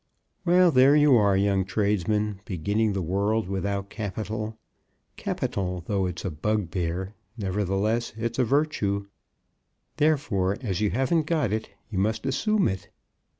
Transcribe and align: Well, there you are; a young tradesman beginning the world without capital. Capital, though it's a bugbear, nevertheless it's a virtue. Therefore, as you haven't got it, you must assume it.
Well, 0.45 0.71
there 0.71 0.95
you 0.95 1.15
are; 1.17 1.35
a 1.35 1.39
young 1.39 1.63
tradesman 1.63 2.41
beginning 2.43 2.93
the 2.93 3.03
world 3.03 3.47
without 3.47 3.91
capital. 3.91 4.57
Capital, 5.15 5.83
though 5.85 6.07
it's 6.07 6.25
a 6.25 6.31
bugbear, 6.31 7.13
nevertheless 7.37 8.11
it's 8.17 8.39
a 8.39 8.43
virtue. 8.43 9.05
Therefore, 9.97 10.57
as 10.61 10.81
you 10.81 10.89
haven't 10.89 11.27
got 11.27 11.53
it, 11.53 11.69
you 11.91 11.99
must 11.99 12.25
assume 12.25 12.67
it. 12.67 12.89